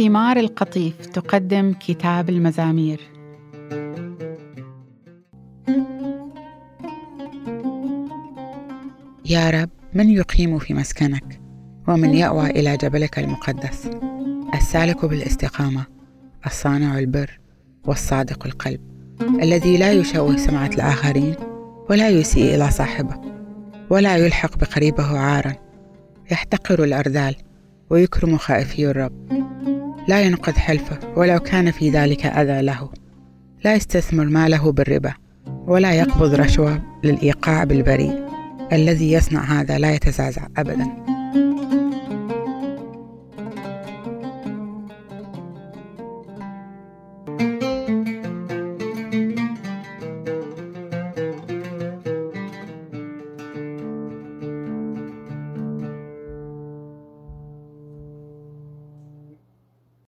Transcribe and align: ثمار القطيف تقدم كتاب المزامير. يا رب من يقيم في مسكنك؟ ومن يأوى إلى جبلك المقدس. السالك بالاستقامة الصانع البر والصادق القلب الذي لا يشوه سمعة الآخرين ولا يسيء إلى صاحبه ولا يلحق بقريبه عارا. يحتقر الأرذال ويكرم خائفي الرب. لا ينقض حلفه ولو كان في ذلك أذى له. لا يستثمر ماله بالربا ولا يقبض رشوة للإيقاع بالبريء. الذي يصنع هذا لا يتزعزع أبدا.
ثمار 0.00 0.36
القطيف 0.36 1.06
تقدم 1.06 1.74
كتاب 1.80 2.28
المزامير. 2.28 3.00
يا 9.24 9.50
رب 9.50 9.70
من 9.94 10.10
يقيم 10.10 10.58
في 10.58 10.74
مسكنك؟ 10.74 11.40
ومن 11.88 12.14
يأوى 12.14 12.50
إلى 12.50 12.76
جبلك 12.76 13.18
المقدس. 13.18 13.90
السالك 14.54 15.04
بالاستقامة 15.04 15.86
الصانع 16.46 16.98
البر 16.98 17.40
والصادق 17.84 18.46
القلب 18.46 18.80
الذي 19.42 19.76
لا 19.76 19.92
يشوه 19.92 20.36
سمعة 20.36 20.70
الآخرين 20.74 21.34
ولا 21.90 22.08
يسيء 22.08 22.54
إلى 22.54 22.70
صاحبه 22.70 23.20
ولا 23.90 24.16
يلحق 24.16 24.56
بقريبه 24.56 25.18
عارا. 25.18 25.52
يحتقر 26.30 26.84
الأرذال 26.84 27.34
ويكرم 27.90 28.36
خائفي 28.36 28.90
الرب. 28.90 29.39
لا 30.10 30.20
ينقض 30.20 30.52
حلفه 30.52 30.98
ولو 31.16 31.38
كان 31.38 31.70
في 31.70 31.90
ذلك 31.90 32.26
أذى 32.26 32.62
له. 32.62 32.88
لا 33.64 33.74
يستثمر 33.74 34.24
ماله 34.24 34.72
بالربا 34.72 35.14
ولا 35.46 35.92
يقبض 35.92 36.34
رشوة 36.34 36.82
للإيقاع 37.04 37.64
بالبريء. 37.64 38.26
الذي 38.72 39.12
يصنع 39.12 39.60
هذا 39.60 39.78
لا 39.78 39.94
يتزعزع 39.94 40.46
أبدا. 40.56 40.86